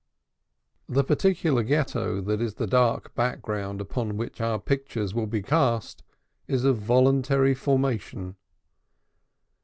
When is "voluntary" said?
6.79-7.53